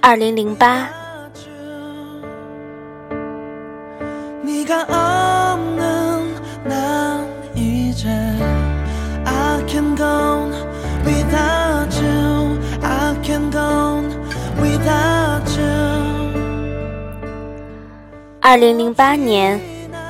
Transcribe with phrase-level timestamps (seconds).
[0.00, 0.88] 二零零八。
[18.40, 19.60] 二零零八年，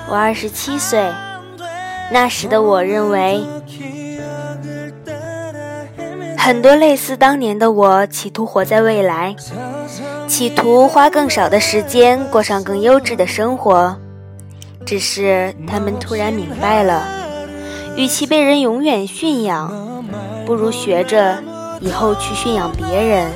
[0.08, 1.10] 我二十七岁。
[2.12, 3.44] 那时的我认为，
[6.38, 9.34] 很多类似当年的我，企图活在未来，
[10.27, 13.95] 企图花更少的时间过上更优质的生活。
[14.87, 17.06] 只是他们突然明白了，
[17.96, 20.02] 与其被人永远驯养，
[20.46, 21.43] 不如学着
[21.80, 23.27] 以后去驯养别人。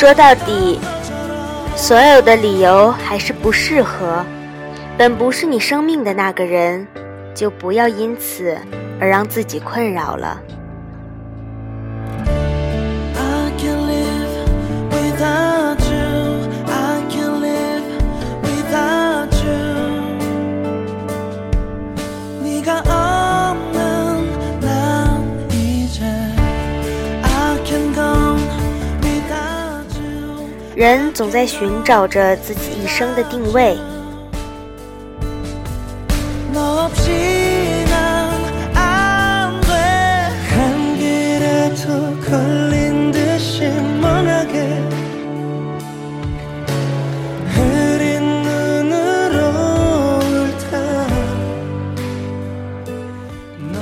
[0.00, 0.80] 说到底，
[1.76, 4.24] 所有的理由还是不适合。
[4.96, 6.86] 本不是你生命的那个人，
[7.34, 8.56] 就不要因此
[8.98, 10.40] 而让自己困扰了。
[30.80, 33.76] 人总在寻找着自己一生的定位。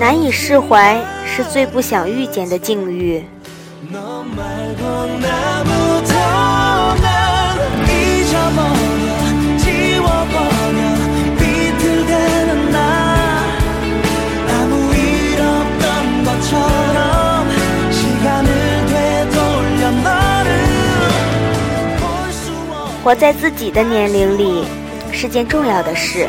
[0.01, 3.25] 难以释怀，是最不想遇见的境遇。
[23.09, 24.67] 活在自己的年龄里
[25.11, 26.29] 是件重要的事。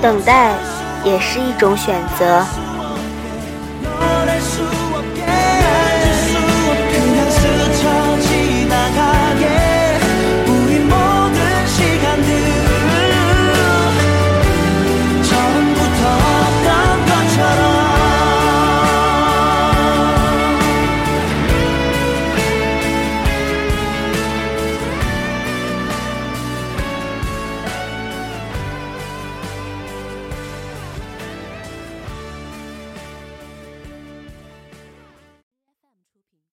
[0.00, 0.54] 等待
[1.04, 2.44] 也是一种选择。